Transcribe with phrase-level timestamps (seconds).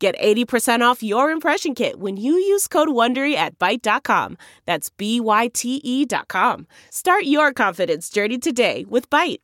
[0.00, 4.38] Get 80% off your impression kit when you use code WONDERY at Byte.com.
[4.64, 6.66] That's B-Y-T-E dot com.
[6.88, 9.42] Start your confidence journey today with Byte.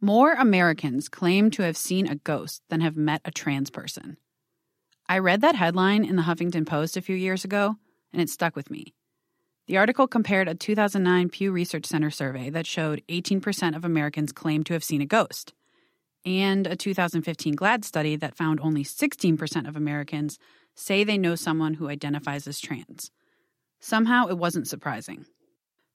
[0.00, 4.16] More Americans claim to have seen a ghost than have met a trans person.
[5.08, 7.74] I read that headline in the Huffington Post a few years ago,
[8.12, 8.94] and it stuck with me.
[9.66, 14.62] The article compared a 2009 Pew Research Center survey that showed 18% of Americans claim
[14.64, 15.52] to have seen a ghost
[16.24, 20.38] and a 2015 GLAAD study that found only 16% of Americans
[20.74, 23.10] say they know someone who identifies as trans.
[23.80, 25.24] Somehow it wasn't surprising.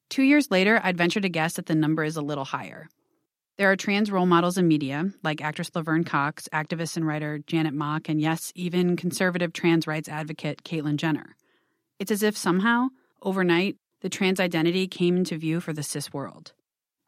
[0.09, 2.87] Two years later, I'd venture to guess that the number is a little higher.
[3.57, 7.73] There are trans role models in media, like actress Laverne Cox, activist and writer Janet
[7.73, 11.35] Mock, and yes, even conservative trans rights advocate Caitlyn Jenner.
[11.97, 12.87] It's as if somehow,
[13.21, 16.51] overnight, the trans identity came into view for the cis world.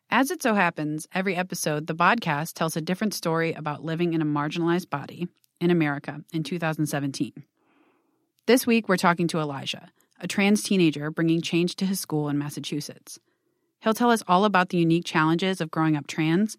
[0.09, 4.21] As it so happens, every episode, the podcast tells a different story about living in
[4.21, 5.27] a marginalized body
[5.59, 7.33] in America in 2017.
[8.45, 9.89] This week, we're talking to Elijah,
[10.21, 13.19] a trans teenager bringing change to his school in Massachusetts.
[13.81, 16.55] He'll tell us all about the unique challenges of growing up trans,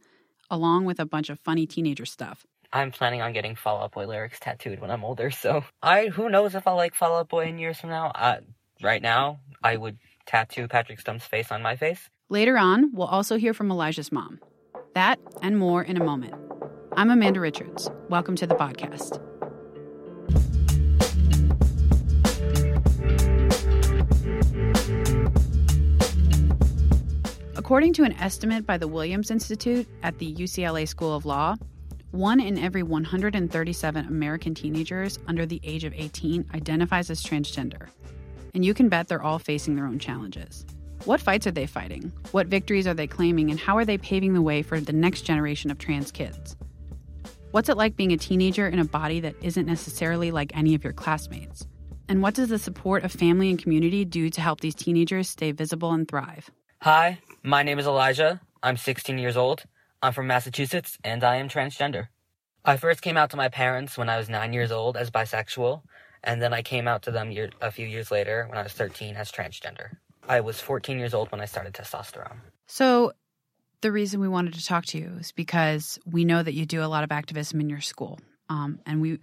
[0.51, 2.45] along with a bunch of funny teenager stuff.
[2.71, 6.29] I'm planning on getting Fall Out Boy lyrics tattooed when I'm older, so I who
[6.29, 8.09] knows if I'll like Fall Out Boy in years from now.
[8.15, 8.41] Uh,
[8.83, 9.97] right now, I would
[10.27, 12.11] tattoo Patrick Stump's face on my face.
[12.31, 14.39] Later on, we'll also hear from Elijah's mom.
[14.95, 16.35] That and more in a moment.
[16.95, 17.89] I'm Amanda Richards.
[18.11, 19.19] Welcome to the podcast.
[27.57, 31.57] According to an estimate by the Williams Institute at the UCLA School of Law,
[32.11, 37.89] one in every 137 American teenagers under the age of 18 identifies as transgender.
[38.53, 40.67] And you can bet they're all facing their own challenges.
[41.05, 42.13] What fights are they fighting?
[42.33, 43.51] What victories are they claiming?
[43.51, 46.57] And how are they paving the way for the next generation of trans kids?
[47.53, 50.85] What's it like being a teenager in a body that isn't necessarily like any of
[50.85, 51.67] your classmates?
[52.09, 55.53] And what does the support of family and community do to help these teenagers stay
[55.53, 56.51] visible and thrive?
[56.83, 58.41] Hi, my name is Elijah.
[58.63, 59.65] I'm 16 years old.
[60.03, 62.09] I'm from Massachusetts, and I am transgender.
[62.65, 65.83] I first came out to my parents when I was nine years old as bisexual,
[66.23, 68.73] and then I came out to them year, a few years later when I was
[68.73, 69.97] 13 as transgender.
[70.29, 72.39] I was 14 years old when I started testosterone.
[72.67, 73.13] So,
[73.81, 76.83] the reason we wanted to talk to you is because we know that you do
[76.83, 78.19] a lot of activism in your school.
[78.51, 79.21] Um, and we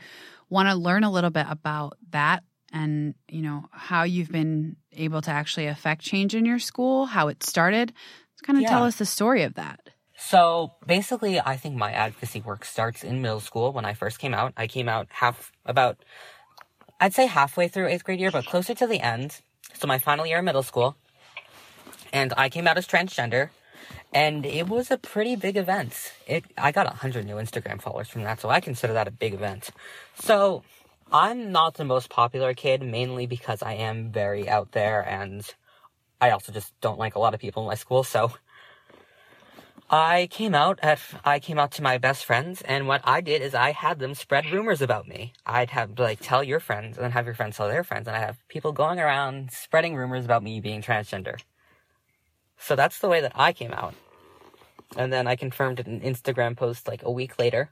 [0.49, 5.21] want to learn a little bit about that and, you know, how you've been able
[5.21, 7.93] to actually affect change in your school, how it started.
[8.43, 8.69] Kind of yeah.
[8.69, 9.81] tell us the story of that.
[10.17, 14.33] So basically, I think my advocacy work starts in middle school when I first came
[14.33, 14.53] out.
[14.55, 15.97] I came out half, about,
[16.99, 19.41] I'd say halfway through eighth grade year, but closer to the end
[19.73, 20.95] so my final year of middle school,
[22.13, 23.49] and I came out as transgender,
[24.13, 26.13] and it was a pretty big event.
[26.27, 29.33] It I got 100 new Instagram followers from that, so I consider that a big
[29.33, 29.71] event.
[30.19, 30.63] So
[31.11, 35.43] I'm not the most popular kid, mainly because I am very out there, and
[36.21, 38.31] I also just don't like a lot of people in my school, so
[39.89, 43.43] I came out at I came out to my best friends, and what I did
[43.43, 45.33] is I had them spread rumors about me.
[45.45, 48.17] I'd have like tell your friends, and then have your friends tell their friends, and
[48.17, 51.39] I have people going around spreading rumors about me being transgender.
[52.57, 53.93] So that's the way that I came out,
[54.97, 57.69] and then I confirmed it in an Instagram post like a week later,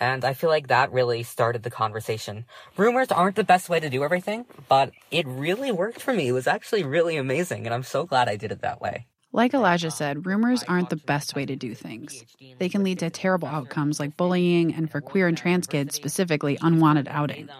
[0.00, 2.44] and I feel like that really started the conversation.
[2.76, 6.26] Rumors aren't the best way to do everything, but it really worked for me.
[6.28, 9.06] It was actually really amazing, and I'm so glad I did it that way.
[9.36, 12.24] Like Elijah said, rumors aren't the best way to do things.
[12.56, 16.56] They can lead to terrible outcomes like bullying and, for queer and trans kids specifically,
[16.62, 17.50] unwanted outing.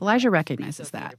[0.00, 1.16] Elijah recognizes that.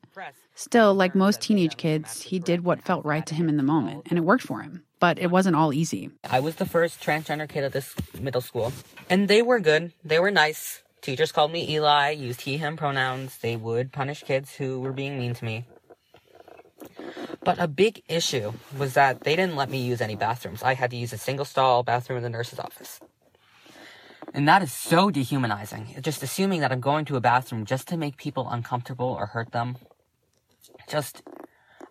[0.55, 4.07] Still, like most teenage kids, he did what felt right to him in the moment,
[4.09, 4.81] and it worked for him.
[5.01, 6.09] But it wasn't all easy.
[6.23, 8.71] I was the first transgender kid at this middle school,
[9.09, 9.91] and they were good.
[10.05, 10.83] They were nice.
[11.01, 13.39] Teachers called me Eli, used he, him pronouns.
[13.39, 15.65] They would punish kids who were being mean to me.
[17.43, 20.61] But a big issue was that they didn't let me use any bathrooms.
[20.61, 22.99] I had to use a single stall bathroom in the nurse's office.
[24.33, 25.95] And that is so dehumanizing.
[26.01, 29.51] Just assuming that I'm going to a bathroom just to make people uncomfortable or hurt
[29.51, 29.77] them.
[30.87, 31.23] Just,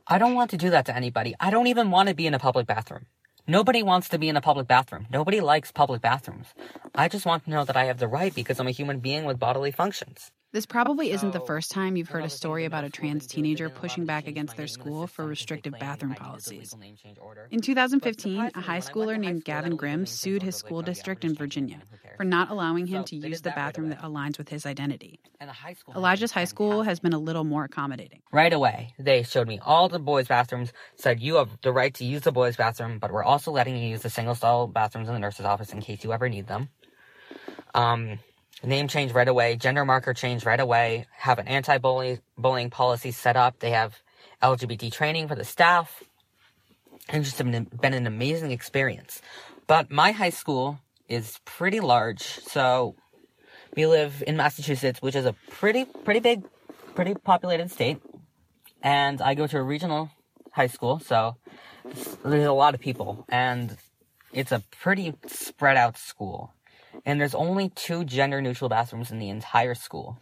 [0.06, 1.35] I don't want to do that to anybody.
[1.41, 3.06] I don't even want to be in a public bathroom.
[3.46, 5.06] Nobody wants to be in a public bathroom.
[5.11, 6.46] Nobody likes public bathrooms.
[6.94, 9.25] I just want to know that I have the right because I'm a human being
[9.25, 10.31] with bodily functions.
[10.52, 13.43] This probably isn't the first time you've heard a story about a trans has been
[13.43, 15.12] doing teenager is a lot pushing back against their name in the school for system
[15.12, 16.73] because they restrictive bathroom I needed the policies.
[16.73, 17.47] legal name change order.
[17.52, 20.81] In 2015, a high when I went schooler named Gavin Grimm sued his school "Oh,
[20.81, 23.50] yeah, we're district in Virginia name, who cares?" for not allowing him to use the
[23.50, 25.20] bathroom that aligns with his identity.
[25.38, 28.20] And the high school has been Elijah's high school has been a little more accommodating.
[28.32, 32.05] Right away, they showed me all the boys' bathrooms, said you have the right to
[32.05, 35.14] use the boys' bathroom, but we're also letting you use the single stall bathrooms in
[35.14, 36.70] the nurse's office in case you ever need them.
[37.73, 38.19] Um,
[38.67, 43.59] name change right away, gender marker change right away, have an anti-bullying policy set up.
[43.61, 43.99] They have
[44.43, 46.03] LGBT training for the staff.
[47.09, 49.21] And just been, been an amazing experience.
[49.67, 50.79] But my high school
[51.09, 52.95] is pretty large, so
[53.75, 56.45] we live in Massachusetts, which is a pretty pretty big,
[56.95, 58.01] pretty populated state.
[58.83, 60.11] And I go to a regional
[60.53, 61.37] high school, so
[62.25, 63.77] there's a lot of people, and
[64.33, 66.53] it's a pretty spread out school.
[67.05, 70.19] And there's only two gender neutral bathrooms in the entire school.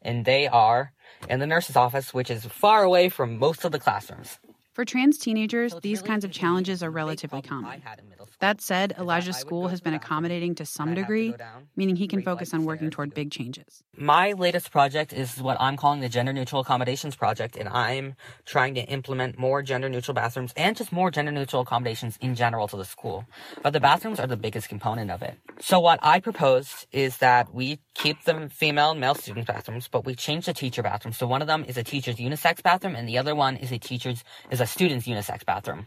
[0.00, 0.92] And they are
[1.28, 4.38] in the nurse's office, which is far away from most of the classrooms.
[4.72, 7.82] For trans teenagers, these kinds of challenges are relatively common.
[7.82, 11.34] had in middle school That said, Elijah's school has been accommodating to some degree,
[11.76, 13.84] meaning he can focus on working toward big changes.
[13.98, 18.14] My latest project is what I'm calling the Gender Neutral Accommodations Project, and I'm
[18.46, 22.66] trying to implement more gender neutral bathrooms and just more gender neutral accommodations in general
[22.68, 23.26] to the school.
[23.62, 25.36] But the bathrooms are the biggest component of it.
[25.60, 30.06] So what I proposed is that we keep the female and male student bathrooms, but
[30.06, 31.18] we change the teacher bathrooms.
[31.18, 33.78] So one of them is a teacher's unisex bathroom, and the other one is a
[33.78, 35.86] teacher's is a student's unisex bathroom.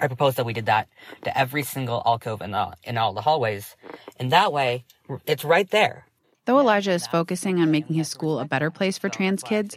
[0.00, 0.88] I propose that we did that
[1.24, 3.76] to every single alcove in the in all the hallways,
[4.18, 4.84] and that way
[5.26, 6.06] it's right there.
[6.46, 9.76] Though Elijah is focusing on making his school a better place for trans kids,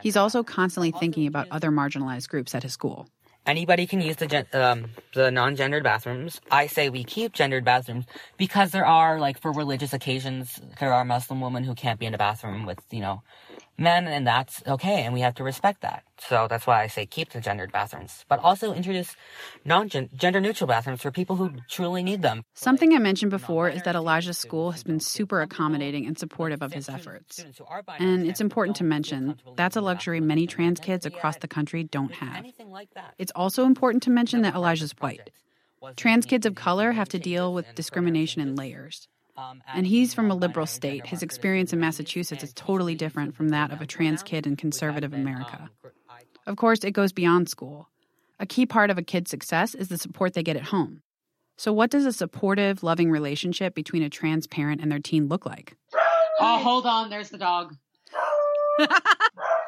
[0.00, 3.08] he's also constantly thinking about other marginalized groups at his school.
[3.46, 6.40] Anybody can use the gen- um, the non-gendered bathrooms.
[6.50, 8.04] I say we keep gendered bathrooms
[8.36, 12.14] because there are like for religious occasions there are Muslim women who can't be in
[12.14, 13.22] a bathroom with you know
[13.78, 16.02] men, and that's okay, and we have to respect that.
[16.18, 19.14] So that's why I say keep the gendered bathrooms, but also introduce
[19.64, 22.42] non-gender neutral bathrooms for people who truly need them.
[22.54, 26.72] Something I mentioned before is that Elijah's school has been super accommodating and supportive of
[26.72, 27.44] his efforts.
[27.98, 32.14] And it's important to mention that's a luxury many trans kids across the country don't
[32.14, 32.44] have.
[33.18, 35.30] It's also important to mention that Elijah's white.
[35.94, 39.06] Trans kids of color have to deal with discrimination in layers.
[39.72, 41.06] And he's from a liberal state.
[41.06, 45.12] His experience in Massachusetts is totally different from that of a trans kid in conservative
[45.12, 45.70] America.
[46.46, 47.88] Of course, it goes beyond school.
[48.40, 51.02] A key part of a kid's success is the support they get at home.
[51.56, 55.44] So, what does a supportive, loving relationship between a trans parent and their teen look
[55.44, 55.76] like?
[56.38, 57.10] Oh, hold on.
[57.10, 57.74] There's the dog.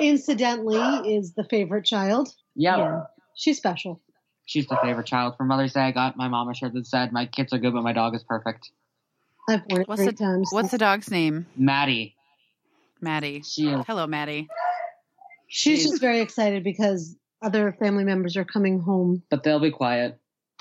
[0.00, 2.32] Incidentally, is the favorite child.
[2.54, 2.78] Yep.
[2.78, 3.00] Yeah,
[3.34, 4.00] she's special.
[4.46, 5.34] She's the favorite child.
[5.36, 7.72] For Mother's Day, I got my mom a shirt that said, My kids are good,
[7.72, 8.70] but my dog is perfect.
[9.48, 10.48] I've worn it What's three the, times.
[10.52, 11.46] what's the dog's name?
[11.56, 12.14] Maddie.
[13.00, 13.42] Maddie.
[13.42, 13.84] She is.
[13.86, 14.48] Hello, Maddie.
[15.48, 19.22] She's just very excited because other family members are coming home.
[19.30, 20.18] But they'll be quiet.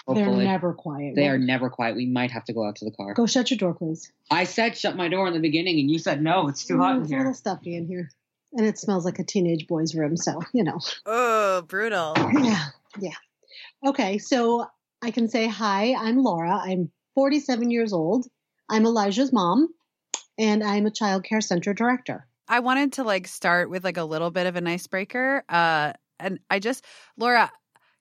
[0.08, 1.16] They're never quiet.
[1.16, 1.96] They are never quiet.
[1.96, 3.14] We might have to go out to the car.
[3.14, 4.12] Go shut your door, please.
[4.32, 6.48] I said shut my door in the beginning, and you said no.
[6.48, 8.10] It's too hot in It's a little stuffy in here,
[8.54, 10.18] and it smells like a teenage boy's room.
[10.18, 10.80] So you know.
[11.06, 12.16] Oh, brutal.
[12.42, 12.66] Yeah,
[13.00, 13.14] yeah.
[13.86, 14.66] Okay, so
[15.02, 15.94] I can say hi.
[15.94, 16.56] I'm Laura.
[16.56, 18.26] I'm 47 years old.
[18.70, 19.70] I'm Elijah's mom,
[20.38, 22.28] and I'm a child care center director.
[22.48, 25.44] I wanted to like start with like a little bit of an icebreaker.
[25.50, 26.86] Uh, and I just,
[27.18, 27.52] Laura,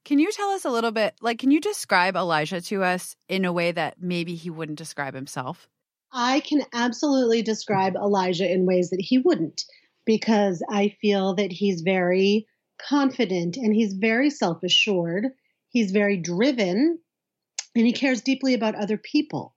[0.04, 3.44] can you tell us a little bit, like, can you describe Elijah to us in
[3.44, 5.68] a way that maybe he wouldn't describe himself?
[6.12, 9.64] I can absolutely describe Elijah in ways that he wouldn't
[10.06, 12.46] because I feel that he's very
[12.78, 15.26] confident and he's very self assured.
[15.68, 16.98] He's very driven
[17.74, 19.54] and he cares deeply about other people.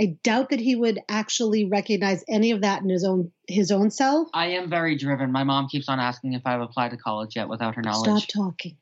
[0.00, 3.90] I doubt that he would actually recognize any of that in his own his own
[3.90, 4.28] self.
[4.32, 5.30] I am very driven.
[5.30, 8.24] My mom keeps on asking if I've applied to college yet without her knowledge.
[8.24, 8.76] Stop talking.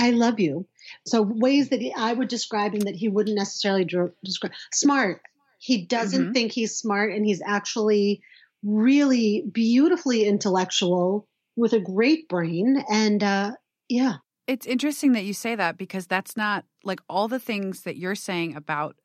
[0.00, 0.66] I love you.
[1.06, 5.20] So ways that he, I would describe him that he wouldn't necessarily dr- describe smart.
[5.58, 6.32] He doesn't Mhm.
[6.32, 8.22] think he's smart, and he's actually
[8.62, 12.82] really beautifully intellectual with a great brain.
[12.90, 13.52] And uh,
[13.88, 17.96] yeah, It's interesting that you say that because that's not like all the things that
[17.98, 18.96] you're saying about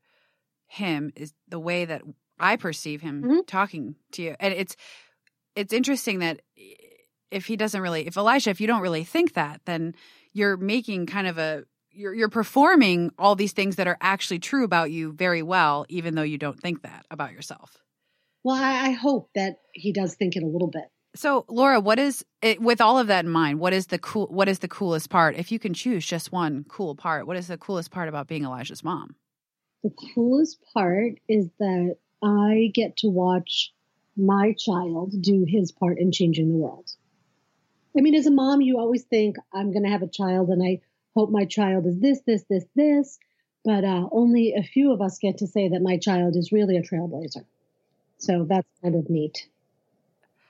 [0.67, 2.01] him is the way that
[2.39, 3.47] I perceive him Mhm.
[3.47, 4.35] talking to you.
[4.39, 4.75] And it's
[5.55, 6.41] it's interesting that
[7.31, 9.93] if he doesn't really if Elijah if you don't really think that then
[10.33, 14.63] you're making kind of a you're you're performing all these things that are actually true
[14.63, 17.77] about you very well even though you don't think that about yourself.
[18.43, 20.85] well, I, I hope that he does think it a little bit.
[21.15, 23.59] So, Laura, what is it, with all of that in mind?
[23.59, 24.25] What is the cool?
[24.27, 25.35] What is the coolest part?
[25.37, 28.43] If you can choose just one cool part, what is the coolest part about being
[28.43, 29.15] Elijah's mom?
[29.83, 33.73] The coolest part is that I get to watch
[34.15, 36.89] my child do his part in changing the world.
[37.97, 40.63] I mean, as a mom, you always think, I'm going to have a child and
[40.63, 40.81] I
[41.15, 43.19] hope my child is this, this, this, this.
[43.65, 46.77] But uh, only a few of us get to say that my child is really
[46.77, 47.45] a trailblazer.
[48.17, 49.47] So that's kind of neat.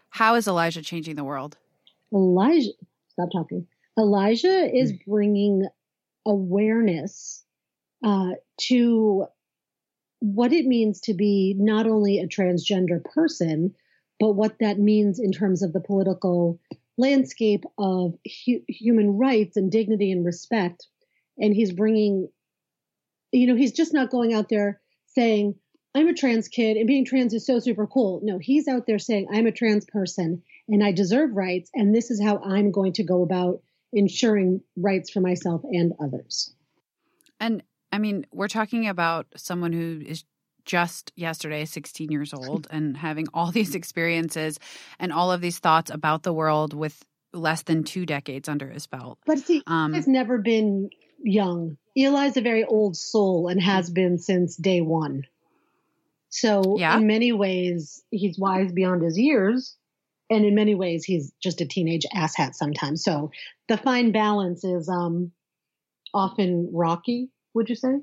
[0.10, 1.58] How is Elijah changing the world?
[2.14, 2.72] Elijah,
[3.10, 3.68] stop talking.
[3.98, 5.12] Elijah is hmm.
[5.12, 5.68] bringing
[6.26, 7.44] awareness
[8.04, 8.32] uh,
[8.62, 9.26] to
[10.20, 13.74] what it means to be not only a transgender person,
[14.20, 16.60] but what that means in terms of the political
[16.98, 18.14] landscape of
[18.46, 20.88] hu- human rights and dignity and respect.
[21.38, 22.30] And he's bringing,
[23.32, 25.56] you know, he's just not going out there saying,
[25.96, 28.22] I'm a trans kid and being trans is so super cool.
[28.24, 31.70] No, he's out there saying, I'm a trans person and I deserve rights.
[31.74, 36.56] And this is how I'm going to go about ensuring rights for myself and others.
[37.40, 37.62] And
[37.94, 40.26] I mean, we're talking about someone who is
[40.66, 44.60] just yesterday 16 years old and having all these experiences
[45.00, 48.88] and all of these thoughts about the world with less than two decades under his
[48.88, 49.20] belt.
[49.28, 51.78] But see, um, he's never been young.
[51.96, 55.28] Eli's a very old soul and has been since day one.
[56.30, 56.98] So yeah.
[56.98, 59.78] in many ways, he's wise beyond his years.
[60.32, 63.04] And in many ways, he's just a teenage asshat sometimes.
[63.04, 63.30] So
[63.68, 65.32] the fine balance is um,
[66.12, 68.00] often rocky, would you say?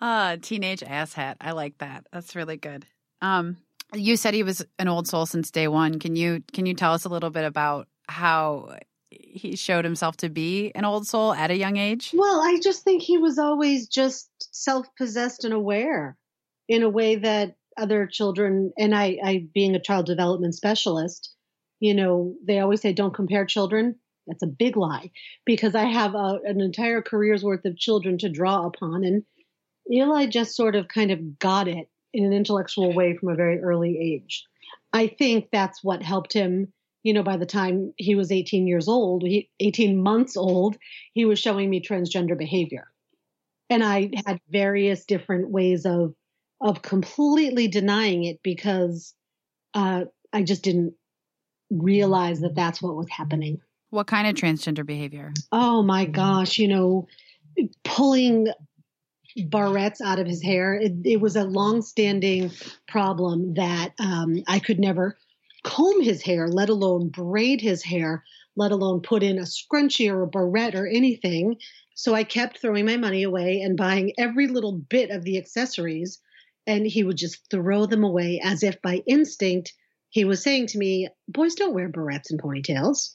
[0.00, 1.36] Uh, teenage asshat.
[1.40, 2.06] I like that.
[2.12, 2.86] That's really good.
[3.20, 3.56] Um,
[3.94, 5.98] you said he was an old soul since day one.
[5.98, 8.76] Can you can you tell us a little bit about how
[9.10, 12.12] he showed himself to be an old soul at a young age?
[12.14, 16.16] Well, I just think he was always just self-possessed and aware
[16.68, 21.34] in a way that other children and I, I being a child development specialist,
[21.80, 23.96] you know, they always say don't compare children.
[24.28, 25.10] That's a big lie
[25.44, 29.24] because I have a, an entire career's worth of children to draw upon and
[29.90, 33.60] Eli just sort of kind of got it in an intellectual way from a very
[33.60, 34.44] early age.
[34.92, 36.72] I think that's what helped him.
[37.02, 40.76] You know, by the time he was 18 years old, he, 18 months old,
[41.14, 42.88] he was showing me transgender behavior.
[43.70, 46.14] And I had various different ways of
[46.60, 49.14] of completely denying it because
[49.74, 50.94] uh, I just didn't
[51.70, 53.60] realize that that's what was happening.
[53.90, 55.32] What kind of transgender behavior?
[55.50, 57.08] Oh my gosh, you know,
[57.84, 58.48] pulling
[59.36, 60.74] barrettes out of his hair.
[60.74, 62.50] It, it was a long-standing
[62.86, 65.16] problem that um, I could never
[65.64, 68.24] comb his hair, let alone braid his hair,
[68.56, 71.56] let alone put in a scrunchie or a barrette or anything.
[71.94, 76.20] So I kept throwing my money away and buying every little bit of the accessories,
[76.66, 79.72] and he would just throw them away as if by instinct
[80.10, 83.14] he was saying to me, "Boys don't wear barrettes and ponytails."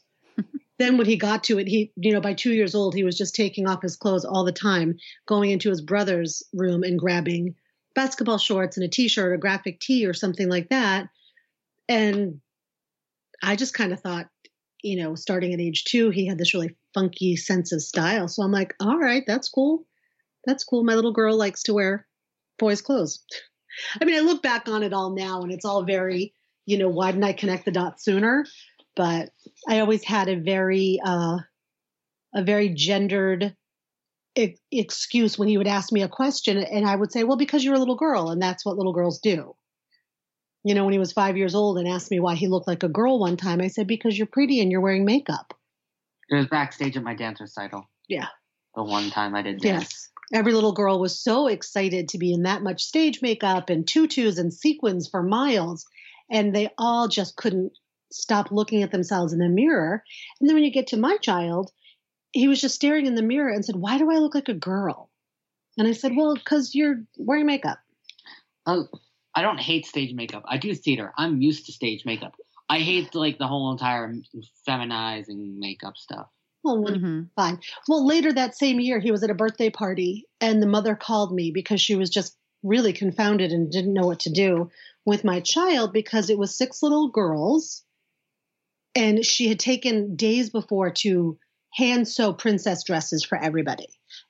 [0.79, 3.17] Then when he got to it, he, you know, by two years old, he was
[3.17, 7.55] just taking off his clothes all the time, going into his brother's room and grabbing
[7.95, 11.09] basketball shorts and a t-shirt or graphic tee or something like that.
[11.87, 12.41] And
[13.41, 14.27] I just kind of thought,
[14.81, 18.27] you know, starting at age two, he had this really funky sense of style.
[18.27, 19.85] So I'm like, all right, that's cool.
[20.45, 20.83] That's cool.
[20.83, 22.07] My little girl likes to wear
[22.57, 23.23] boys' clothes.
[24.01, 26.33] I mean, I look back on it all now and it's all very,
[26.65, 28.45] you know, why didn't I connect the dots sooner?
[28.95, 29.29] but
[29.67, 31.37] I always had a very uh,
[32.33, 33.55] a very gendered
[34.37, 37.63] I- excuse when he would ask me a question, and I would say, "Well, because
[37.63, 39.55] you're a little girl, and that's what little girls do."
[40.63, 42.83] You know, when he was five years old and asked me why he looked like
[42.83, 45.53] a girl one time, I said, "Because you're pretty and you're wearing makeup."
[46.29, 47.89] It was backstage at my dance recital.
[48.07, 48.27] Yeah.
[48.75, 49.83] The one time I did dance.
[49.83, 50.09] Yes.
[50.33, 54.39] Every little girl was so excited to be in that much stage makeup and tutus
[54.39, 55.85] and sequins for miles,
[56.31, 57.73] and they all just couldn't
[58.13, 60.03] stop looking at themselves in the mirror.
[60.39, 61.71] And then when you get to my child,
[62.31, 64.53] he was just staring in the mirror and said, Why do I look like a
[64.53, 65.09] girl?
[65.77, 67.79] And I said, Well, because you're wearing makeup.
[68.65, 68.87] Oh,
[69.35, 70.43] I don't hate stage makeup.
[70.47, 71.11] I do theater.
[71.17, 72.35] I'm used to stage makeup.
[72.69, 74.13] I hate like the whole entire
[74.67, 76.27] feminizing makeup stuff.
[76.63, 77.23] Well, mm-hmm.
[77.35, 77.59] fine.
[77.89, 81.33] Well, later that same year, he was at a birthday party, and the mother called
[81.33, 84.71] me because she was just really confounded and didn't know what to do
[85.05, 87.83] with my child because it was six little girls
[88.95, 91.37] and she had taken days before to
[91.73, 93.87] hand sew princess dresses for everybody.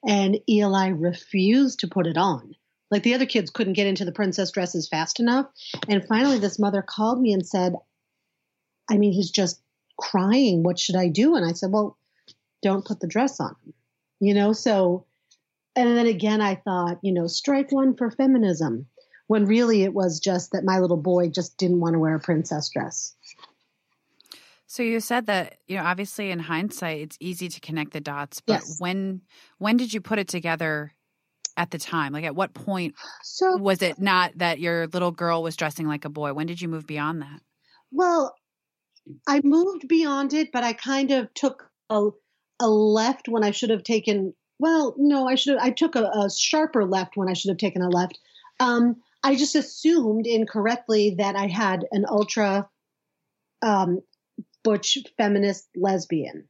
[0.07, 2.55] And Eli refused to put it on.
[2.89, 5.47] Like the other kids couldn't get into the princess dresses fast enough.
[5.89, 7.73] And finally, this mother called me and said,
[8.89, 9.61] I mean, he's just
[9.99, 10.63] crying.
[10.63, 11.35] What should I do?
[11.35, 11.97] And I said, Well,
[12.61, 13.73] don't put the dress on him.
[14.19, 15.05] You know, so,
[15.75, 18.85] and then again, I thought, you know, strike one for feminism,
[19.27, 22.19] when really it was just that my little boy just didn't want to wear a
[22.19, 23.15] princess dress.
[24.73, 28.41] So you said that you know obviously in hindsight it's easy to connect the dots,
[28.41, 28.79] but yes.
[28.79, 29.21] when
[29.59, 30.91] when did you put it together
[31.55, 32.11] at the time?
[32.11, 36.05] Like, at what point So was it not that your little girl was dressing like
[36.05, 36.33] a boy?
[36.33, 37.39] When did you move beyond that?
[37.91, 38.33] Well,
[39.27, 42.09] I moved beyond it, but I kind of took a,
[42.59, 44.33] a left when I should have taken.
[44.57, 45.63] Well, no, I should have.
[45.63, 48.17] I took a, a sharper left when I should have taken a left.
[48.59, 52.67] Um, I just assumed incorrectly that I had an ultra
[53.61, 53.99] um,
[54.63, 56.47] butch feminist lesbian,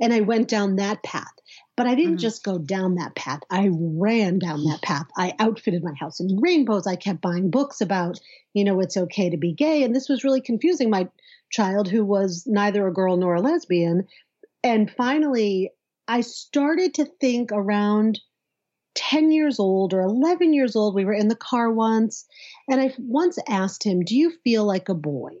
[0.00, 1.32] and I went down that path.
[1.76, 2.20] But I didn't Mhm.
[2.20, 3.40] just go down that path.
[3.50, 5.06] I ran down that path.
[5.16, 6.86] I outfitted my house in rainbows.
[6.86, 8.20] I kept buying books about,
[8.52, 9.82] you know, it's okay to be gay.
[9.82, 11.08] And this was really confusing my
[11.50, 14.06] child who was neither a girl nor a lesbian.
[14.62, 15.70] And finally,
[16.06, 18.20] I started to think around
[18.94, 20.94] 10 years old or 11 years old.
[20.94, 22.26] We were in the car once,
[22.68, 25.32] and I once asked him, Do you feel like a boy?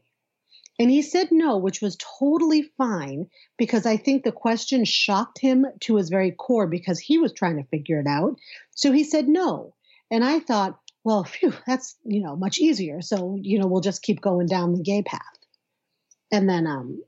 [0.78, 5.66] And he said no, which was totally fine because I think the question shocked him
[5.80, 8.38] to his very core because he was trying to figure it out.
[8.74, 9.74] So he said no.
[10.10, 13.02] And I thought, well, phew, that's, you know, much easier.
[13.02, 15.22] So, you know, we'll just keep going down the gay path.
[16.32, 17.02] And then um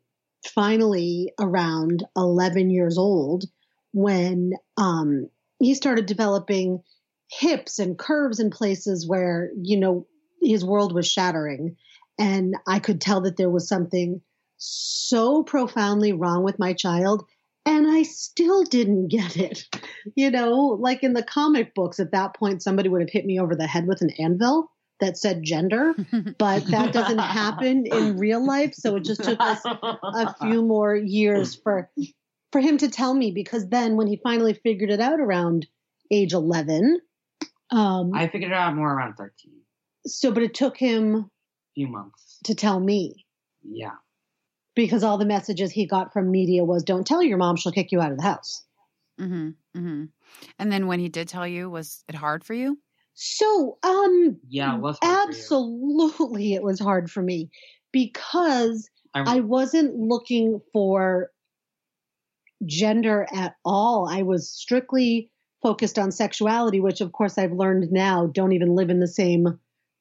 [0.45, 3.45] finally around 11 years old
[3.93, 6.83] when um he started developing
[7.29, 10.07] hips and curves in places where, you know,
[10.41, 11.77] his world was shattering
[12.19, 14.21] and I could tell that there was something
[14.59, 17.25] so profoundly wrong with my child.
[17.65, 19.65] And I still didn't get it.
[20.15, 23.41] You know, like in the comic books, at that point, somebody would have hit me
[23.41, 24.71] over the head with an anvil
[25.01, 25.95] that said gender,
[26.39, 28.75] but that doesn't happen in real life.
[28.75, 31.91] So it just took us a few more years for
[32.53, 35.67] for him to tell me because then when he finally figured it out around
[36.11, 37.01] age 11
[37.71, 39.53] um I figured it out more around 13.
[40.07, 41.31] so but it took him
[41.77, 42.41] few months.
[42.45, 43.27] to tell me
[43.63, 43.97] Yeah.
[44.75, 47.93] because all the messages he got from media was don't tell your mom she'll kick
[47.93, 48.65] you out of the house
[49.19, 50.05] hmm hmm
[50.59, 52.79] And then when he did tell you, was it hard for you?
[53.15, 55.37] so um Yeah, it was hard for you.
[55.39, 57.51] absolutely it was hard for me
[57.93, 61.31] because I, I wasn't looking for
[62.65, 64.09] gender at all.
[64.09, 65.31] I was strictly
[65.63, 69.59] focused on sexuality, which of course I've learned now don't even live in the same,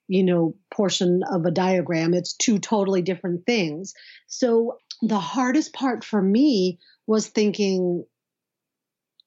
[0.07, 2.13] you know, portion of a diagram.
[2.13, 3.93] It's two totally different things.
[4.27, 8.05] So the hardest part for me was thinking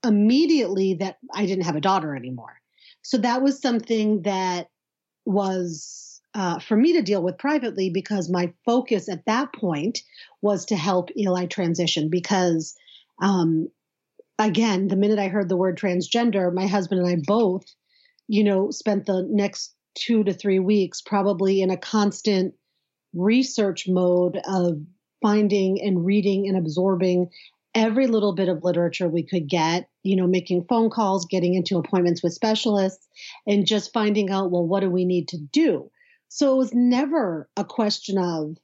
[0.05, 2.61] immediately that I didn't have a daughter anymore.
[3.03, 4.69] So that was something that
[5.25, 10.01] was uh, for me to deal with privately because my focus at that point
[10.41, 12.77] was to help Eli transition because
[13.21, 13.69] um,
[14.39, 17.65] again, the minute I heard the word transgender, my husband and I both,
[18.29, 22.55] you know, spent the next two to three weeks probably in a constant
[23.15, 24.79] research mode of
[25.23, 27.29] finding and reading and absorbing
[27.75, 31.79] every little bit of literature we could get, you know, making phone calls, getting into
[31.79, 33.07] appointments with specialists,
[33.47, 35.91] and just finding out, well, what do we need to do?
[36.29, 38.57] So it was never a question of,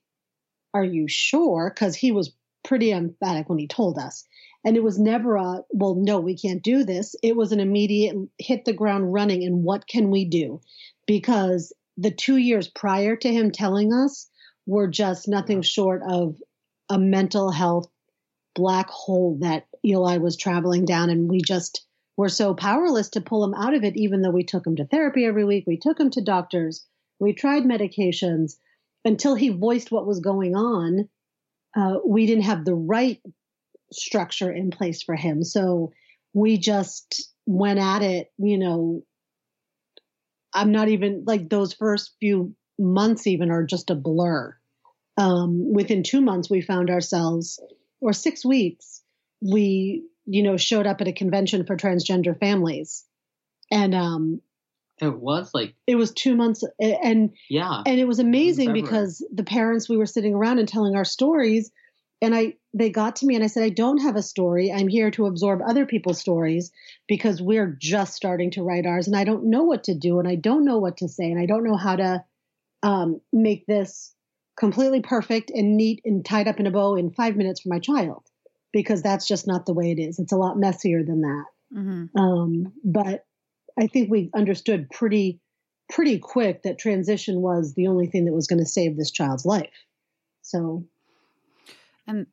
[0.73, 1.73] are you sure?
[1.75, 4.25] Because he was pretty emphatic when he told us.
[4.65, 7.15] And it was never a, well, no, we can't do this.
[7.23, 10.61] It was an immediate hit the ground running and what can we do?
[11.07, 14.29] Because the two years prior to him telling us
[14.67, 16.37] were just nothing short of
[16.89, 17.89] a mental health
[18.55, 21.11] black hole that Eli was traveling down.
[21.11, 21.85] And we just
[22.17, 24.87] were so powerless to pull him out of it, even though we took him to
[24.87, 25.65] therapy every week.
[25.67, 26.87] We took him to doctors.
[27.19, 28.55] We tried medications
[29.05, 31.09] until he voiced what was going on.
[31.77, 33.21] Uh, we didn't have the right
[33.93, 35.43] structure in place for him.
[35.43, 35.93] So
[36.33, 39.03] we just went at it, you know.
[40.55, 44.57] I'm not even like those first few months, even are just a blur.
[45.17, 47.61] Um, within two months, we found ourselves,
[48.01, 49.03] or six weeks,
[49.41, 53.05] we, you know, showed up at a convention for transgender families.
[53.71, 54.41] And um,
[55.01, 57.83] it was like, it was two months, and yeah.
[57.85, 61.71] and it was amazing because the parents we were sitting around and telling our stories
[62.23, 64.73] and i they got to me and i said i don't have a story.
[64.73, 66.71] I'm here to absorb other people's stories
[67.09, 70.29] because we're just starting to write ours and i don't know what to do and
[70.29, 72.25] i don't know what to say and i don't know how to
[72.83, 74.15] um, make this
[74.57, 77.79] completely perfect and neat and tied up in a bow in five minutes for my
[77.79, 78.23] child
[78.73, 80.19] because that's just not the way it is.
[80.19, 81.45] It's a lot messier than that.
[81.73, 83.25] Hmm um, but
[83.79, 85.41] I think we understood pretty
[85.91, 89.45] pretty quick that transition was the only thing that was going to save this child's
[89.45, 89.85] life.
[90.43, 90.87] So
[92.07, 92.27] And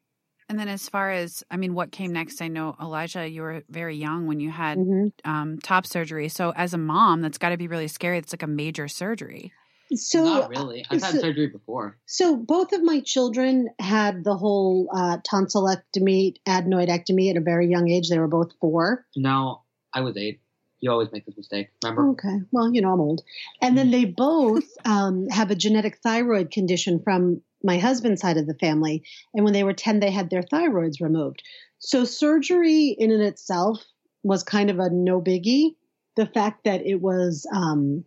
[0.50, 2.42] and then as far as I mean, what came next?
[2.42, 5.12] I know Elijah, you were very young when you had mhm.
[5.24, 6.28] um, top surgery.
[6.28, 8.18] So as a mom, that's got to be really scary.
[8.18, 9.54] It's like a major surgery.
[9.94, 10.86] so Not really.
[10.90, 11.98] I've had so- surgery before.
[12.06, 17.90] so both of my children had the whole uh, tonsillectomy, adenoidectomy at a very young
[17.90, 18.10] age.
[18.10, 19.06] They were both four.
[19.16, 19.62] No,
[19.94, 20.42] I was eight.
[20.82, 21.70] You always make this mistake.
[21.84, 22.10] Remember?
[22.10, 22.40] Okay.
[22.52, 23.22] Well, you know, I'm old.
[23.62, 28.48] And then they both um, have a genetic thyroid condition from my husband's side of
[28.48, 29.04] the family.
[29.34, 31.44] And when they were 10, they had their thyroids removed.
[31.80, 33.84] So surgery in and itself
[34.24, 35.76] was kind of a no biggie.
[36.16, 38.06] The fact that it was um,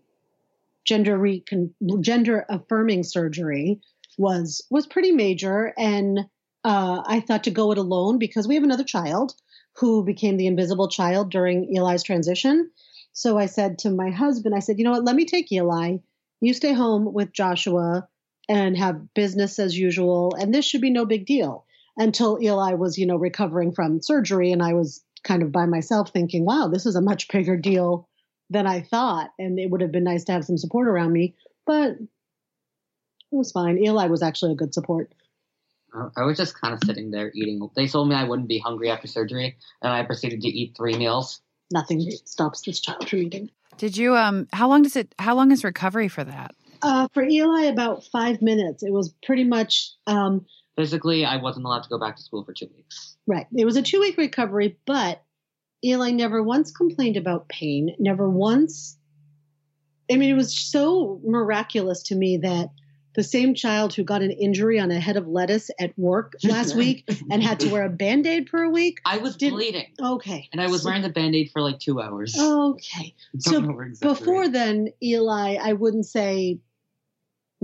[0.84, 3.80] gender recon- gender affirming surgery
[4.18, 5.72] was was pretty major.
[5.76, 6.20] And
[6.64, 9.34] uh, I thought to go it alone because we have another child
[9.76, 12.70] who became the invisible child during Eli's transition.
[13.12, 15.98] So I said to my husband, I said, you know what, let me take Eli.
[16.40, 18.08] You stay home with Joshua
[18.48, 20.34] and have business as usual.
[20.38, 21.64] And this should be no big deal
[21.96, 24.52] until Eli was, you know, recovering from surgery.
[24.52, 28.08] And I was kind of by myself thinking, wow, this is a much bigger deal
[28.50, 29.30] than I thought.
[29.38, 31.34] And it would have been nice to have some support around me.
[31.66, 32.08] But it
[33.30, 33.78] was fine.
[33.78, 35.12] Eli was actually a good support.
[36.16, 37.68] I was just kind of sitting there eating.
[37.76, 40.96] They told me I wouldn't be hungry after surgery, and I proceeded to eat three
[40.96, 41.40] meals.
[41.72, 43.50] Nothing stops this child from eating.
[43.78, 46.54] Did you um how long does it how long is recovery for that?
[46.84, 48.82] Uh, for Eli, about five minutes.
[48.82, 50.44] It was pretty much um,
[50.76, 53.16] Physically, I wasn't allowed to go back to school for two weeks.
[53.26, 53.46] right.
[53.56, 55.22] It was a two week recovery, but
[55.84, 57.94] Eli never once complained about pain.
[57.98, 58.98] Never once.
[60.10, 62.70] I mean, it was so miraculous to me that
[63.14, 66.74] the same child who got an injury on a head of lettuce at work last
[66.74, 68.98] week and had to wear a band aid for a week.
[69.06, 70.48] I was Did- bleeding, Okay.
[70.52, 72.36] and I was So- wearing the band aid for like two hours.
[72.38, 73.14] Okay.
[73.38, 73.60] So
[74.02, 76.58] before then, Eli, I wouldn't say,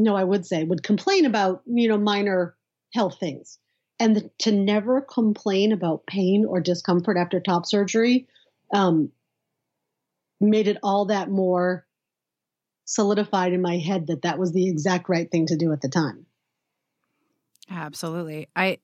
[0.02, 2.56] no, I would say, would complain about, you know, minor
[2.94, 3.58] health things.
[3.98, 8.26] And the, to never complain about pain or discomfort after top surgery
[8.72, 9.10] um,
[10.40, 11.86] made it all that more
[12.86, 15.88] solidified in my head that that was the exact right thing to do at the
[15.88, 16.26] time.
[17.70, 18.48] Absolutely.
[18.56, 18.78] I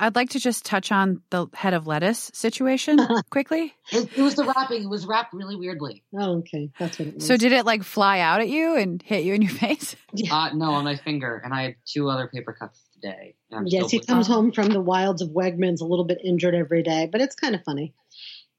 [0.00, 2.98] I'd like to just touch on the head of lettuce situation
[3.30, 3.74] quickly.
[3.92, 4.82] it, it was the wrapping.
[4.84, 6.02] It was wrapped really weirdly.
[6.18, 6.70] Oh, okay.
[6.78, 7.26] That's what it was.
[7.26, 9.94] So did it like fly out at you and hit you in your face?
[10.30, 13.34] Uh, no, on my finger, and I had two other paper cuts today.
[13.66, 14.42] yes, he comes bleeding.
[14.44, 17.54] home from the wilds of Wegmans a little bit injured every day, but it's kind
[17.54, 17.94] of funny.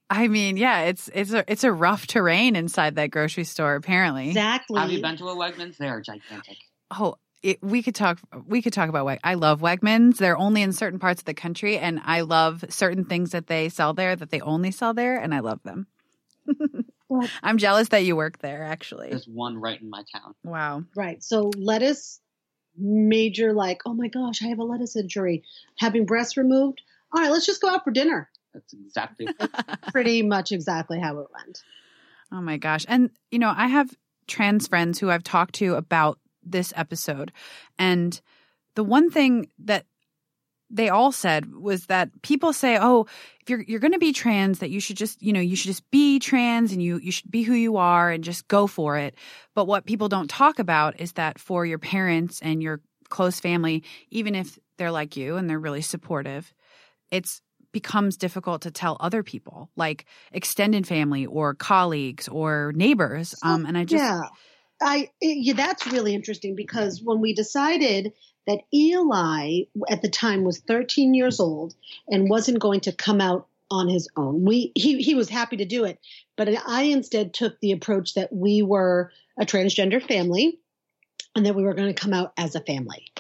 [0.10, 4.28] I mean, yeah, it's it's a it's a rough terrain inside that grocery store apparently.
[4.28, 4.80] Exactly.
[4.80, 5.78] Have you been to a Wegmans?
[5.78, 6.58] They are gigantic.
[6.92, 8.20] Oh, it, we could talk.
[8.46, 9.20] We could talk about Weg.
[9.24, 10.18] I love Wegmans.
[10.18, 13.70] They're only in certain parts of the country, and I love certain things that they
[13.70, 15.88] sell there that they only sell there, and I love them.
[17.10, 18.64] Well- I'm jealous that you work there.
[18.64, 20.34] Actually, There's one right in my town.
[20.44, 20.84] wow.
[20.96, 21.24] Right.
[21.24, 22.20] So lettuce,
[22.78, 25.44] major like, oh my gosh, I have a lettuce injury.
[25.80, 26.82] Having breasts removed.
[27.14, 28.30] All right, let's just go out for dinner.
[28.54, 29.28] That's exactly.
[29.92, 31.64] Pretty much exactly how it went.
[32.32, 32.86] Oh my gosh.
[32.88, 33.94] And, you know, I have
[34.28, 37.32] trans friends who I've talked to about this episode.
[37.78, 38.20] And
[38.76, 39.86] the one thing that
[40.70, 43.08] they all said was that people say, "Oh,
[43.42, 45.68] if you're you're going to be trans, that you should just, you know, you should
[45.68, 48.98] just be trans and you you should be who you are and just go for
[48.98, 49.16] it."
[49.54, 53.84] But what people don't talk about is that for your parents and your close family,
[54.10, 56.54] even if they're like you and they're really supportive,
[57.12, 63.36] it's becomes difficult to tell other people, like extended family or colleagues or neighbors.
[63.44, 64.22] Um, and I just, yeah,
[64.82, 68.14] I yeah, that's really interesting because when we decided
[68.48, 71.76] that Eli at the time was 13 years old
[72.08, 75.66] and wasn't going to come out on his own, we he he was happy to
[75.66, 76.00] do it,
[76.36, 80.60] but I instead took the approach that we were a transgender family
[81.36, 83.12] and that we were going to come out as a family.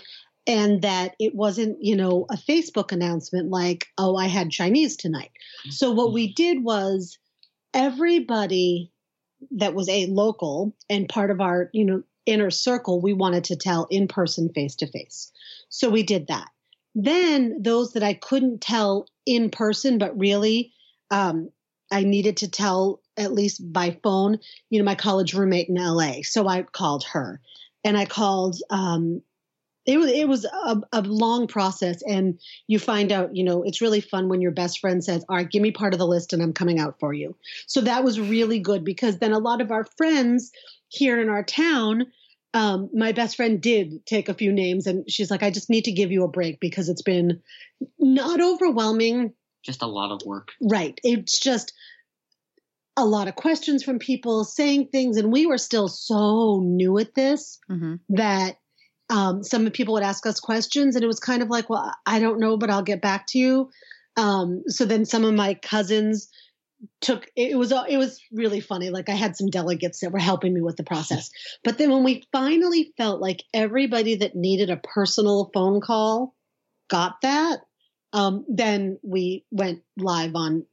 [0.47, 5.31] And that it wasn't, you know, a Facebook announcement like, oh, I had Chinese tonight.
[5.69, 7.19] So what we did was
[7.73, 8.91] everybody
[9.51, 13.55] that was a local and part of our you know inner circle we wanted to
[13.55, 15.31] tell in person face to face.
[15.69, 16.49] So we did that.
[16.93, 20.73] Then those that i couldn't tell in person but really
[21.09, 21.49] um,
[21.91, 26.13] i needed to tell at least by phone you know my college roommate in la
[26.23, 27.39] so i called her
[27.83, 29.21] and i called um,
[29.85, 33.81] it was it was a, a long process and you find out you know it's
[33.81, 36.33] really fun when your best friend says all right give me part of the list
[36.33, 37.35] and i'm coming out for you
[37.67, 40.51] so that was really good because then a lot of our friends
[40.89, 42.05] here in our town
[42.53, 45.85] um, my best friend did take a few names and she's like i just need
[45.85, 47.41] to give you a break because it's been
[47.97, 50.49] not overwhelming Just a lot of work.
[50.61, 51.73] right it's just
[52.97, 57.15] a lot of questions from people saying things and we were still so new at
[57.15, 57.99] this Mhm.
[58.09, 58.57] that
[59.11, 62.19] um, some people would ask us questions and it was kind of like well i
[62.19, 63.69] don't know but i'll get back to you.
[64.17, 66.29] Um, so then some of my cousins
[66.99, 68.89] took it was it was really funny.
[68.89, 71.29] Like i had some delegates that were helping me with the process.
[71.63, 76.33] But then when we finally felt like everybody that needed a personal phone call
[76.89, 77.59] got that
[78.13, 80.65] um, then we went live on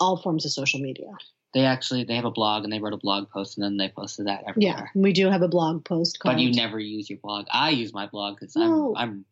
[0.00, 1.06] all forms of social media
[1.54, 3.88] They actually they have a blog and they wrote a blog post and then they
[3.88, 4.90] posted that everywhere.
[4.94, 6.34] Yeah, we do have a blog post called.
[6.36, 7.46] But you never use your blog.
[7.52, 9.24] I use my blog because Well, I'm I'm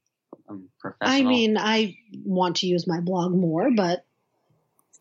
[0.49, 1.27] I'm professional.
[1.27, 4.05] I mean, I want to use my blog more, but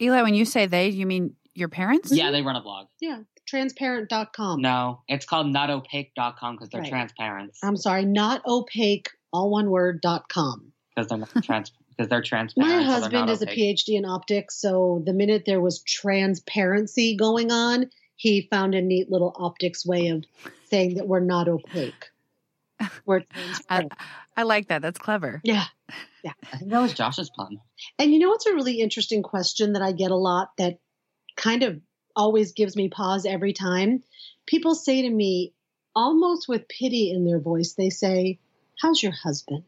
[0.02, 2.12] Eli, when you say they, you mean your parents?
[2.12, 2.88] yeah, they run a blog.
[3.00, 4.62] yeah, transparent.com.
[4.62, 6.90] No, it's called notopaque.com because they're Right.
[6.90, 7.52] transparent.
[7.64, 10.74] I'm sorry, not opaque, all one word, dot com.
[10.96, 12.74] Because they're not trans because they're transparent.
[12.74, 13.46] My husband not is a.
[13.46, 19.12] PhD in optics, so the minute there was transparency going on, he found a neat
[19.12, 20.24] little optics way of
[20.70, 22.10] saying that we're not opaque.
[23.06, 23.94] We're I, transparent.
[24.36, 24.82] I like that.
[24.82, 25.42] That's clever.
[25.44, 25.66] yeah.
[26.24, 26.34] Yeah.
[26.54, 27.60] I think that was Josh's pun.
[27.98, 30.78] And you know what's a really interesting question that I get a lot that
[31.36, 31.82] kind of
[32.16, 34.04] always gives me pause every time?
[34.46, 35.54] People say to me,
[35.96, 38.38] almost with pity in their voice, they say,
[38.80, 39.64] How's your husband?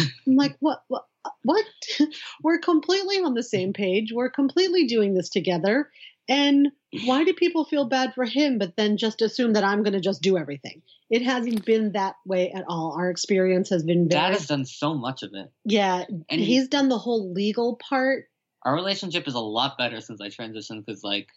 [0.00, 0.82] I'm like, What?
[0.88, 1.06] What?
[1.42, 1.64] What?
[2.42, 4.12] We're completely on the same page.
[4.12, 5.90] We're completely doing this together.
[6.28, 6.72] And
[7.04, 10.00] why do people feel bad for him, but then just assume that I'm going to
[10.00, 10.82] just do everything?
[11.08, 12.96] It hasn't been that way at all.
[12.98, 16.04] Our experience has been Dad has done so much of it, yeah.
[16.08, 18.24] and he, he's done the whole legal part.
[18.64, 20.84] our relationship is a lot better since I transitioned.
[20.84, 21.28] Because like,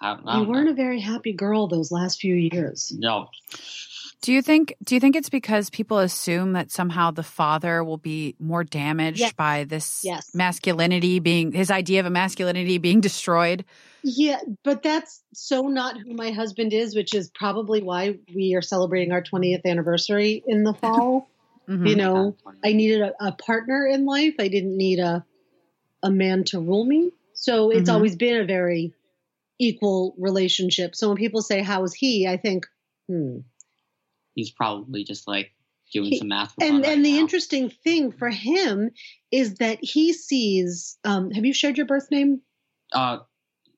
[0.00, 0.72] I, I You weren't know.
[0.72, 2.92] a very happy girl those last few years.
[2.96, 3.28] no.
[4.22, 7.98] Do you think do you think it's because people assume that somehow the father will
[7.98, 9.32] be more damaged Yes.
[9.34, 10.30] by this Yes.
[10.34, 13.66] masculinity being his idea of a masculinity being destroyed?
[14.02, 18.62] Yeah, but that's so not who my husband is, which is probably why we are
[18.62, 21.28] celebrating our 20th anniversary in the fall.
[21.68, 21.88] Mhm.
[21.88, 24.34] You know, I needed a, a partner in life.
[24.38, 25.24] I didn't need a
[26.02, 27.10] a man to rule me.
[27.32, 27.94] So it's Mhm.
[27.94, 28.92] always been a very
[29.58, 30.94] equal relationship.
[30.94, 32.66] So when people say, "How is he?" I think,
[33.08, 33.38] hmm.
[34.34, 35.52] He's probably just like
[35.92, 36.54] doing He- some math.
[36.54, 37.18] for And right and the now.
[37.20, 38.90] interesting thing for him
[39.30, 40.98] is that he sees.
[41.04, 42.40] Um, have you shared your birth name?
[42.92, 43.18] Uh,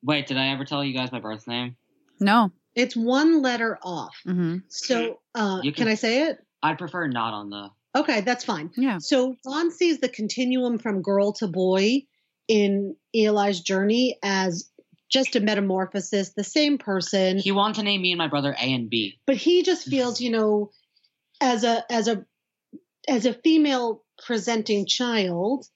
[0.02, 1.76] wait, did I ever tell you guys my birth name?
[2.20, 2.52] No.
[2.74, 4.16] It's one letter off.
[4.24, 6.38] hmm So uh, You can, can- I say it?
[6.62, 7.68] I'd prefer not on the.
[7.94, 8.70] Okay, that's fine.
[8.76, 8.98] Yeah.
[8.98, 12.02] So John sees the continuum from girl to boy
[12.48, 14.70] in Eli's journey as
[15.10, 18.72] just a metamorphosis, the same person, He wanted to name me and my brother A
[18.74, 19.18] and B.
[19.26, 20.70] but he just feels, you know,
[21.40, 22.24] as a as a
[23.08, 25.66] as a female presenting child,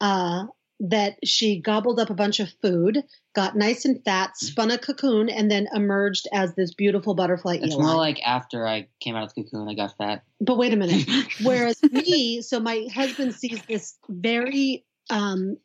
[0.00, 0.44] uh,
[0.80, 3.04] that she gobbled up a bunch of food,
[3.36, 7.76] got nice and fat, spun a cocoon, and then emerged as this beautiful butterfly It's
[7.78, 10.24] more like after I came out of the cocoon, I got fat.
[10.40, 11.06] but wait a minute.
[11.44, 15.56] Whereas me, so my husband sees this very um,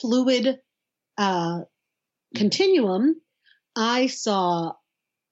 [0.00, 0.58] fluid
[1.18, 1.60] uh,
[2.36, 3.20] continuum.
[3.74, 4.72] I saw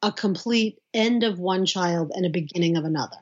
[0.03, 3.17] a complete end of one child and a beginning of another.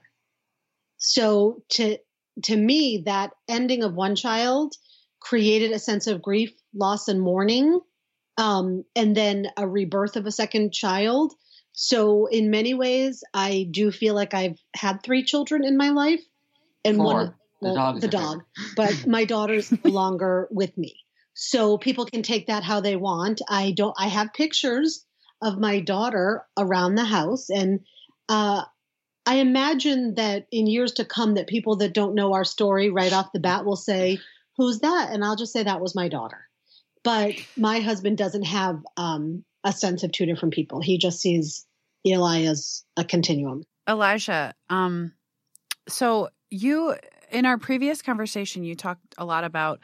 [0.98, 1.98] So to
[2.44, 4.74] to me, that ending of one child
[5.20, 7.80] created a sense of grief, loss, and mourning,
[8.38, 11.34] um, and then a rebirth of a second child.
[11.72, 16.22] So in many ways, I do feel like I've had three children in my life,
[16.84, 17.04] and Four.
[17.04, 18.42] one The dog the dog,
[18.76, 20.96] but my daughter's no longer with me.
[21.34, 23.40] So people can take that how they want.
[23.48, 23.94] I don't.
[23.98, 25.04] I have pictures
[25.40, 27.80] of my daughter around the house, and
[28.28, 28.64] uh,
[29.24, 33.12] I imagine that in years to come, that people that don't know our story right
[33.12, 34.18] off the bat will say,
[34.56, 36.48] "Who's that?" And I'll just say that was my daughter.
[37.04, 40.80] But my husband doesn't have um, a sense of two different people.
[40.80, 41.66] He just sees
[42.06, 43.64] Eli as a continuum.
[43.88, 45.12] Elijah, um,
[45.88, 46.94] so you
[47.30, 49.80] in our previous conversation, you talked a lot about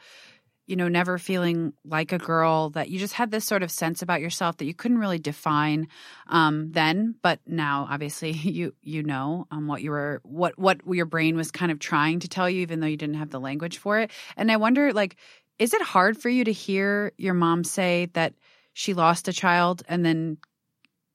[0.69, 4.03] you know never feeling like a girl that you just had this sort of sense
[4.03, 5.87] about yourself that you couldn't really define
[6.27, 11.07] um, then, but now obviously you you know um, what you were what what your
[11.07, 13.79] brain was kind of trying to tell you, even though you didn't have the language
[13.79, 14.11] for it.
[14.37, 15.15] And I wonder, like,
[15.57, 18.35] is it hard for you to hear your mom say that
[18.73, 20.37] she lost a child and then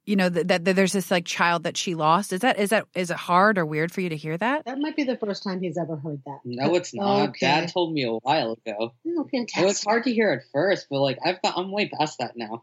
[0.06, 2.70] you know that, that, that there's this like child that she lost is that is
[2.70, 5.16] that is it hard or weird for you to hear that That might be the
[5.16, 6.40] first time he's ever heard that.
[6.44, 7.30] No, it's not.
[7.30, 7.46] Okay.
[7.46, 8.76] Dad told me a while ago.
[8.78, 9.88] Oh, It was fantastic.
[9.88, 12.62] hard to hear at first, but like I've got, I'm way past that now.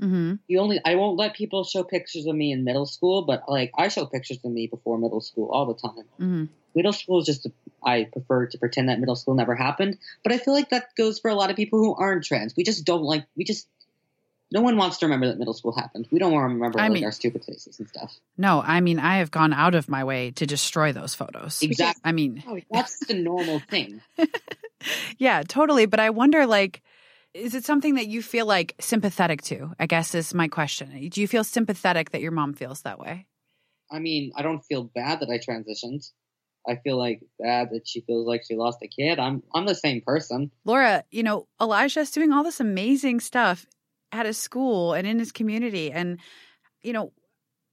[0.00, 0.34] mm-hmm.
[0.48, 3.72] The only I won't let people show pictures of me in middle school, but like
[3.76, 6.04] I show pictures of me before middle school all the time.
[6.20, 6.44] Mm-hmm.
[6.74, 7.46] Middle school is just
[7.84, 11.20] I prefer to pretend that middle school never happened, but I feel like that goes
[11.20, 12.54] for a lot of people who aren't trans.
[12.56, 13.68] We just don't like we just
[14.52, 16.06] no one wants to remember that middle school happened.
[16.12, 18.18] We don't want to remember I mean- our stupid faces and stuff.
[18.36, 22.00] no i mean i have gone out of my way to destroy those photos Exactly.
[22.04, 24.00] i mean Oh, That's the normal thing.
[25.18, 26.82] yeah totally but i wonder like
[27.32, 31.20] is it something that you feel like sympathetic to i guess is my question do
[31.20, 33.26] you feel sympathetic that your mom feels that way
[33.90, 36.10] I mean, I don't feel bad that I transitioned.
[36.66, 39.18] I feel like bad that she feels like she lost a kid.
[39.20, 40.50] I'm I'm the same person.
[40.64, 43.66] laura you know elijah's doing all this amazing stuff
[44.14, 45.90] at his school and in his community.
[45.90, 46.18] And,
[46.82, 47.12] you know,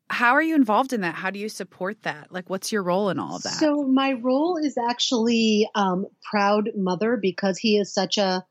[0.09, 1.15] how are you involved in that?
[1.15, 2.31] How do you support that?
[2.31, 3.53] Like, what's your role in all of that?
[3.53, 8.45] So, my role is actually um, proud mother because he is such a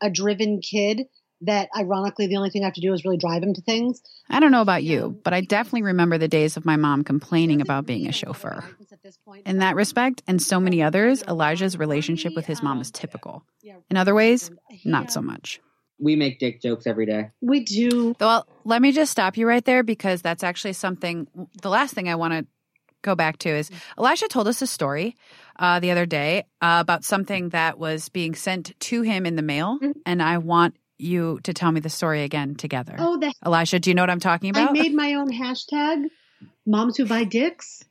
[0.00, 1.02] a driven kid
[1.42, 4.00] that ironically the only thing I have to do is really drive him to things.
[4.30, 7.60] I don't know about you, but I definitely remember the days of my mom complaining
[7.60, 8.64] about being a chauffeur.
[9.44, 13.44] In that respect, and so many others, Elijah's relationship with his mom is typical.
[13.90, 14.50] In other ways,
[14.84, 15.60] not so much.
[15.98, 17.30] We make dick jokes every day.
[17.40, 18.14] We do.
[18.18, 21.26] Well, let me just stop you right there because that's actually something.
[21.60, 22.46] The last thing I want to
[23.02, 25.16] go back to is Elijah told us a story
[25.58, 29.42] uh, the other day uh, about something that was being sent to him in the
[29.42, 29.94] mail, Mhm.
[30.06, 32.94] and I want you to tell me the story again together.
[32.98, 34.68] Oh, the Elijah, do you know what I'm talking about?
[34.70, 36.04] I made my own hashtag,
[36.64, 37.82] moms who buy dicks.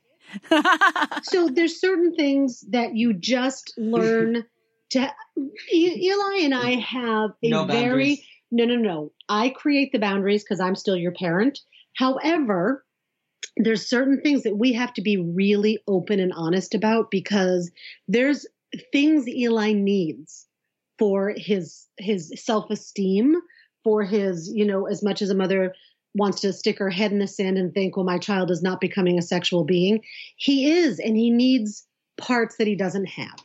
[1.24, 4.44] So there's certain things that you just learn
[4.92, 5.12] to.
[5.72, 9.12] Eli and I have a No very no, no, no.
[9.28, 11.60] I create the boundaries because I'm still your parent.
[11.96, 12.84] However,
[13.56, 17.70] there's certain things that we have to be really open and honest about because
[18.06, 18.46] there's
[18.92, 20.46] things Eli needs
[20.98, 23.36] for his his self-esteem,
[23.82, 25.74] for his, you know, as much as a mother
[26.14, 28.80] wants to stick her head in the sand and think, well, my child is not
[28.80, 30.00] becoming a sexual being.
[30.36, 31.86] He is, and he needs
[32.18, 33.42] parts that he doesn't have.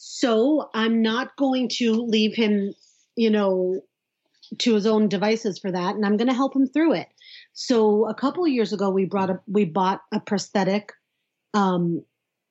[0.00, 2.72] So I'm not going to leave him,
[3.16, 3.80] you know,
[4.58, 7.08] to his own devices for that, and I'm going to help him through it.
[7.52, 10.92] So a couple of years ago, we brought a we bought a prosthetic
[11.52, 12.04] um,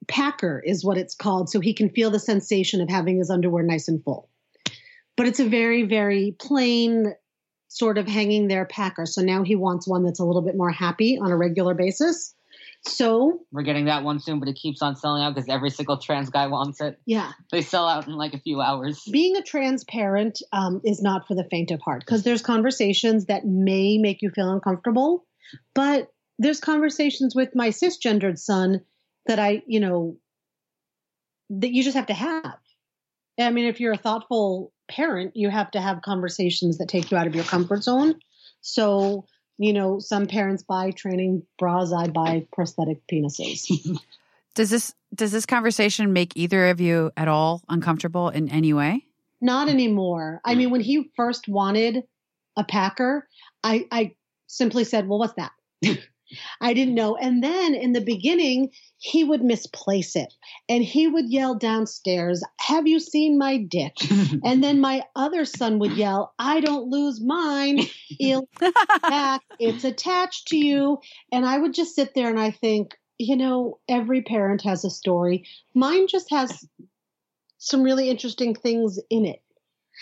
[0.10, 3.63] packer, is what it's called, so he can feel the sensation of having his underwear
[3.63, 4.29] nice and full.
[5.15, 7.13] But it's a very very plain
[7.69, 9.05] sort of hanging there packer.
[9.05, 12.36] So now he wants one that's a little bit more happy on a regular basis.
[12.86, 15.98] So We're getting that one soon, but it keeps on selling out because every single
[15.98, 17.00] trans guy wants it.
[17.06, 19.04] yeah, They sell out in like a few hours.
[19.12, 23.46] being a transparent um, is not for the faint of heart because there's conversations that
[23.46, 25.26] may make you feel uncomfortable
[25.74, 28.82] but there's conversations with my cisgendered son
[29.28, 30.18] that i you know
[31.50, 32.58] that you just have to have
[33.40, 37.18] i mean if you're a thoughtful parent you have to have conversations that take you
[37.18, 38.16] out of your comfort zone
[38.62, 39.26] so
[39.58, 43.70] you know some parents buy training bras i buy prosthetic penises
[44.58, 49.06] does this does this conversation make either of you at all uncomfortable in any way?
[49.39, 50.41] Not anymore.
[50.43, 52.04] I mean, when he first wanted
[52.58, 53.28] a Packer,
[53.63, 54.15] I, I
[54.48, 55.52] simply said, Well, what's that?
[56.62, 57.16] I didn't know.
[57.16, 60.34] And then in the beginning, he would misplace it
[60.68, 63.96] and he would yell downstairs, Have you seen my dick?
[64.44, 67.80] And then my other son would yell, I don't lose mine.
[69.60, 71.00] It's attached to you.
[71.32, 74.90] And I would just sit there and I think, you know, every parent has a
[74.90, 75.46] story.
[75.74, 76.68] Mine just has
[77.58, 79.42] some really interesting things in it.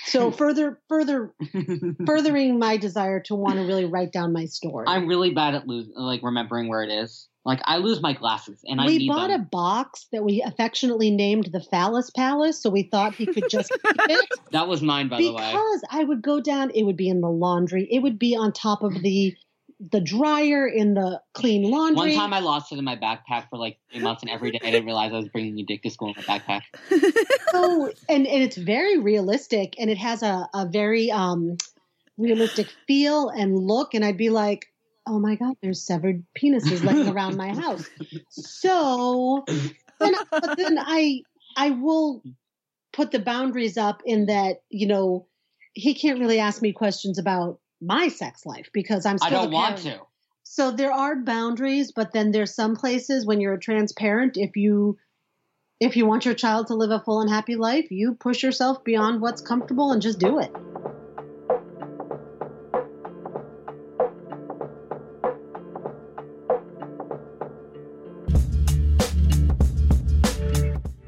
[0.05, 1.33] So further, further,
[2.05, 4.85] furthering my desire to want to really write down my story.
[4.87, 7.27] I'm really bad at lose, like remembering where it is.
[7.45, 9.41] Like I lose my glasses, and I we bought them.
[9.41, 13.69] a box that we affectionately named the Phallus Palace, so we thought he could just
[13.69, 14.27] keep it.
[14.51, 15.51] That was mine, by the way.
[15.51, 18.51] because I would go down, it would be in the laundry, it would be on
[18.51, 19.35] top of the
[19.79, 22.11] the dryer in the clean laundry.
[22.11, 24.59] One time I lost it in my backpack for like three months, and every day
[24.61, 26.61] I didn't realize I was bringing a dick to school in my backpack.
[27.51, 31.57] so and and it's very realistic and it has a, a very um
[32.17, 34.65] realistic feel and look and i'd be like
[35.05, 37.85] oh my god there's severed penises laying around my house
[38.29, 39.43] so
[39.99, 41.21] then, but then i
[41.57, 42.23] i will
[42.93, 45.27] put the boundaries up in that you know
[45.73, 49.41] he can't really ask me questions about my sex life because i'm Still I still
[49.43, 49.99] don't a want parent.
[50.01, 50.05] to.
[50.47, 54.97] So there are boundaries, but then there's some places when you're a transparent, if you
[55.79, 58.83] if you want your child to live a full and happy life, you push yourself
[58.83, 60.51] beyond what's comfortable and just do it.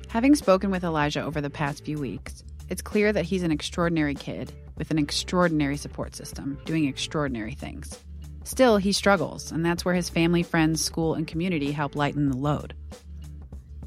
[0.09, 4.15] Having spoken with Elijah over the past few weeks, it's clear that he's an extraordinary
[4.15, 7.99] kid with an extraordinary support system doing extraordinary things.
[8.43, 12.37] Still, he struggles, and that's where his family, friends, school, and community help lighten the
[12.37, 12.73] load.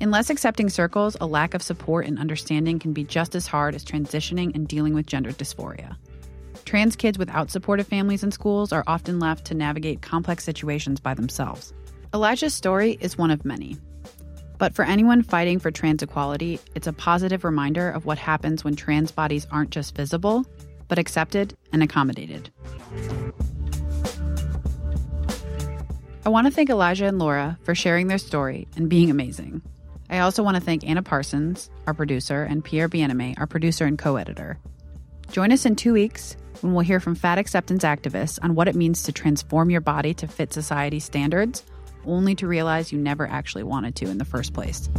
[0.00, 3.74] In less accepting circles, a lack of support and understanding can be just as hard
[3.74, 5.96] as transitioning and dealing with gender dysphoria.
[6.64, 11.14] Trans kids without supportive families and schools are often left to navigate complex situations by
[11.14, 11.72] themselves.
[12.14, 13.76] Elijah's story is one of many.
[14.58, 18.76] But for anyone fighting for trans equality, it's a positive reminder of what happens when
[18.76, 20.44] trans bodies aren't just visible,
[20.90, 22.50] but accepted and accommodated.
[26.26, 29.62] I want to thank Elijah and Laura for sharing their story and being amazing.
[30.10, 33.96] I also want to thank Anna Parsons, our producer, and Pierre Biename, our producer and
[33.98, 34.58] co editor.
[35.30, 38.74] Join us in two weeks when we'll hear from fat acceptance activists on what it
[38.74, 41.64] means to transform your body to fit society's standards,
[42.04, 44.90] only to realize you never actually wanted to in the first place.